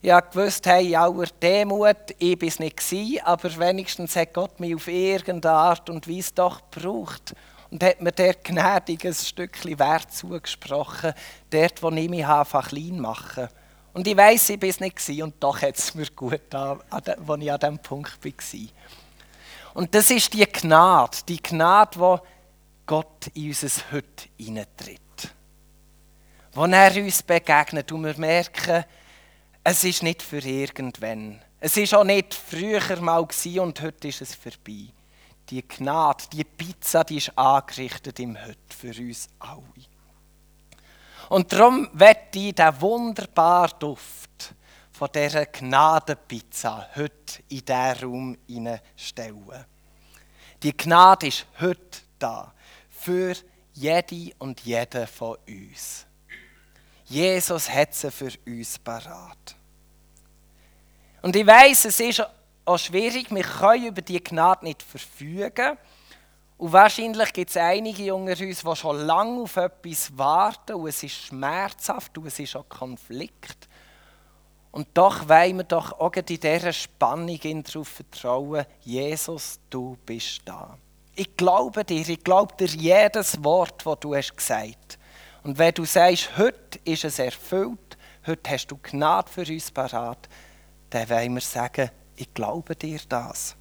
Ich 0.02 0.12
gewusst, 0.12 0.66
hey, 0.68 0.96
aller 0.96 1.28
Demut, 1.42 2.16
ich 2.20 2.40
war 2.40 2.48
es 2.48 2.60
nicht, 2.60 3.26
aber 3.26 3.58
wenigstens 3.58 4.16
hat 4.16 4.34
Gott 4.34 4.60
mich 4.60 4.76
auf 4.76 4.88
irgendeine 4.88 5.56
Art 5.56 5.90
und 5.90 6.08
Weise 6.08 6.32
doch 6.36 6.62
gebraucht. 6.70 7.34
Und 7.72 7.84
hat 7.84 8.02
mir 8.02 8.12
der 8.12 8.36
gnädig 8.36 9.06
ein 9.06 9.14
Stückchen 9.14 9.80
Wert 9.80 10.14
zugesprochen, 10.14 11.14
dort, 11.50 11.82
wo 11.82 11.90
ich 11.90 12.10
mich 12.10 12.26
einfach 12.26 12.70
klein 12.70 13.00
mache. 13.00 13.50
Und 13.94 14.08
ich 14.08 14.16
weiß, 14.16 14.50
ich 14.50 14.62
war 14.62 14.70
es 14.70 14.80
nicht 14.80 15.24
und 15.24 15.42
doch 15.42 15.62
hat 15.62 15.78
es 15.78 15.96
mir 15.96 16.06
gut 16.16 16.32
getan, 16.32 16.80
als 16.90 17.08
ich 17.08 17.52
an 17.52 17.60
diesem 17.60 17.80
Punkt 17.80 18.24
war. 18.24 18.70
Und 19.74 19.96
das 19.96 20.10
ist 20.10 20.34
die 20.34 20.46
Gnade, 20.46 21.18
die 21.28 21.42
Gnade, 21.42 22.00
wo 22.00 22.20
Gott 22.86 23.28
in 23.34 23.48
unser 23.48 23.70
Heute 23.92 24.30
hineintritt. 24.38 25.02
Wo 26.54 26.66
er 26.66 26.96
uns 26.96 27.24
begegnet 27.24 27.92
und 27.92 28.06
wir 28.06 28.18
merken, 28.18 28.86
es 29.68 29.84
ist 29.84 30.04
nicht 30.04 30.22
für 30.22 30.38
irgendwann. 30.38 31.42
Es 31.60 31.76
ist 31.76 31.96
auch 31.96 32.04
nicht 32.04 32.36
früher 32.36 33.02
mal 33.02 33.28
und 33.58 33.82
heute 33.82 34.08
ist 34.08 34.22
es 34.22 34.36
vorbei. 34.36 34.90
Die 35.50 35.68
Gnade, 35.68 36.26
die 36.32 36.44
Pizza, 36.44 37.04
die 37.04 37.18
ist 37.18 37.36
angerichtet 37.36 38.20
im 38.20 38.38
Heute 38.38 38.60
für 38.70 38.94
uns 39.02 39.28
alle. 39.40 39.64
Und 41.30 41.52
darum 41.52 41.90
werde 41.94 42.20
ich 42.36 42.54
den 42.54 42.80
wunderbaren 42.80 43.80
Duft 43.80 44.54
von 44.92 45.10
dieser 45.12 45.48
Gnadenpizza 45.48 46.88
heute 46.96 47.42
in 47.50 47.66
diesen 47.66 48.04
Raum 48.04 48.38
stellen. 48.96 49.66
Die 50.62 50.78
Gnade 50.78 51.28
ist 51.28 51.48
heute 51.60 52.02
da 52.20 52.54
für 52.92 53.34
jede 53.74 54.32
und 54.38 54.60
jeden 54.62 55.08
von 55.08 55.38
uns. 55.48 56.05
Jesus 57.06 57.70
hat 57.70 57.94
sie 57.94 58.10
für 58.10 58.32
uns 58.48 58.80
parat. 58.80 59.56
Und 61.22 61.36
ich 61.36 61.46
weiß, 61.46 61.86
es 61.86 62.00
ist 62.00 62.28
auch 62.66 62.78
schwierig, 62.80 63.28
wir 63.30 63.44
können 63.44 63.88
über 63.88 64.02
die 64.02 64.24
Gnade 64.24 64.66
nicht 64.66 64.82
verfügen. 64.82 65.78
Und 66.58 66.72
wahrscheinlich 66.72 67.32
gibt 67.34 67.52
es 67.52 67.58
einige 67.58 68.14
unter 68.14 68.40
uns, 68.44 68.62
die 68.62 68.76
schon 68.76 69.06
lange 69.06 69.42
auf 69.42 69.58
etwas 69.58 70.18
warten 70.18 70.76
und 70.76 70.88
es 70.88 71.04
ist 71.04 71.28
schmerzhaft 71.28 72.18
und 72.18 72.28
es 72.28 72.40
ist 72.40 72.56
auch 72.56 72.68
Konflikt. 72.70 73.68
Und 74.72 74.88
doch 74.94 75.30
wollen 75.30 75.58
wir 75.58 75.64
doch 75.64 76.00
auch 76.00 76.14
in 76.14 76.26
dieser 76.26 76.74
Spannung 76.74 77.40
darauf 77.64 77.88
vertrauen, 77.88 78.66
Jesus, 78.82 79.60
du 79.70 79.98
bist 80.06 80.42
da. 80.46 80.78
Ich 81.16 81.38
glaube 81.38 81.86
dir, 81.86 82.08
ich 82.08 82.24
glaube 82.24 82.56
dir 82.56 82.68
jedes 82.68 83.42
Wort, 83.44 83.86
das 83.86 84.00
du 84.00 84.16
hast 84.16 84.36
gesagt 84.36 84.98
und 85.46 85.60
wenn 85.60 85.76
du 85.76 85.86
sagst, 85.86 86.36
heute 86.38 86.80
ist 86.86 87.04
es 87.04 87.20
erfüllt, 87.20 87.98
heute 88.26 88.50
hast 88.50 88.66
du 88.66 88.80
Gnade 88.82 89.32
für 89.32 89.46
uns 89.48 89.70
parat, 89.70 90.28
dann 90.90 91.08
wollen 91.08 91.36
wir 91.36 91.42
sagen, 91.42 91.92
ich 92.16 92.34
glaube 92.34 92.76
dir 92.76 93.00
das. 93.08 93.56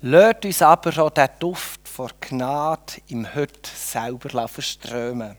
Lasst 0.00 0.44
uns 0.44 0.62
aber 0.62 0.98
auch 1.00 1.10
den 1.10 1.28
Duft 1.38 1.86
vor 1.88 2.10
Gnade 2.20 2.94
im 3.06 3.32
Heute 3.36 3.70
selber 3.72 4.48
verströmen. 4.48 5.36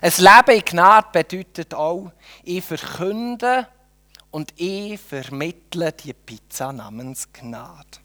Ein 0.00 0.12
Leben 0.18 0.58
in 0.58 0.64
Gnade 0.64 1.08
bedeutet 1.10 1.74
auch, 1.74 2.12
ich 2.44 2.64
verkünde 2.64 3.66
und 4.30 4.54
ich 4.54 5.00
vermittle 5.00 5.90
die 5.90 6.12
Pizza 6.12 6.72
namens 6.72 7.32
Gnade. 7.32 7.98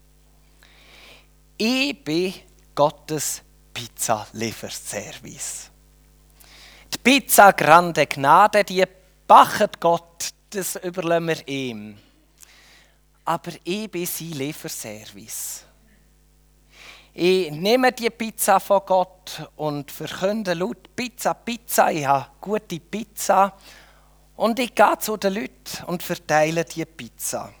Ich 1.58 2.02
bin 2.02 2.34
Gottes 2.74 3.42
Pizza-Lieferservice. 3.72 5.70
Die 6.92 6.98
Pizza 6.98 7.52
Grande 7.52 8.06
Gnade, 8.06 8.64
die 8.64 8.84
backt 9.26 9.80
Gott, 9.80 10.30
das 10.50 10.76
überlassen 10.76 11.28
wir 11.28 11.48
ihm. 11.48 11.98
Aber 13.24 13.52
ich 13.64 13.90
bin 13.90 14.06
sein 14.06 14.32
Lieferservice. 14.32 15.64
Ich 17.14 17.50
nehme 17.50 17.92
die 17.92 18.10
Pizza 18.10 18.58
von 18.58 18.80
Gott 18.86 19.48
und 19.56 19.90
verkünde 19.90 20.54
laut 20.54 20.96
Pizza, 20.96 21.34
Pizza, 21.34 21.92
ich 21.92 22.06
habe 22.06 22.26
gute 22.40 22.80
Pizza. 22.80 23.54
Und 24.36 24.58
ich 24.58 24.74
gehe 24.74 24.98
zu 24.98 25.16
den 25.18 25.34
Leuten 25.34 25.84
und 25.86 26.02
verteile 26.02 26.64
die 26.64 26.86
Pizza. 26.86 27.52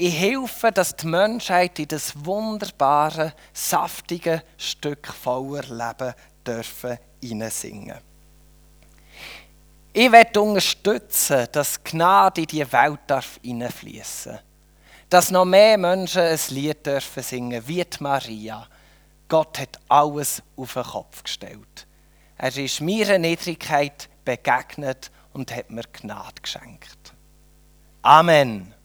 Ich 0.00 0.16
helfe, 0.16 0.70
dass 0.70 0.94
die 0.94 1.08
Menschheit 1.08 1.76
in 1.80 1.88
das 1.88 2.12
wunderbare, 2.24 3.34
saftige 3.52 4.44
Stück 4.56 5.08
voller 5.08 5.62
Leben 5.62 6.14
dürfen 6.46 6.98
hineinsingen. 7.20 7.98
Ich 9.92 10.12
werde 10.12 10.40
unterstützen, 10.40 11.48
dass 11.50 11.82
Gnade 11.82 12.42
in 12.42 12.46
die 12.46 12.72
Welt 12.72 13.00
hineinfließen 13.42 14.34
darf. 14.34 14.42
Dass 15.10 15.32
noch 15.32 15.44
mehr 15.44 15.76
Menschen 15.76 16.22
ein 16.22 16.38
Lied 16.50 16.86
dürfen 16.86 17.22
singen, 17.24 17.66
wie 17.66 17.84
die 17.84 17.96
Maria. 17.98 18.68
Gott 19.26 19.58
hat 19.58 19.80
alles 19.88 20.40
auf 20.56 20.74
den 20.74 20.84
Kopf 20.84 21.24
gestellt. 21.24 21.88
Er 22.36 22.56
ist 22.56 22.80
meiner 22.80 23.18
Niedrigkeit 23.18 24.08
begegnet 24.24 25.10
und 25.32 25.52
hat 25.52 25.72
mir 25.72 25.82
Gnade 25.92 26.40
geschenkt. 26.40 27.14
Amen. 28.02 28.77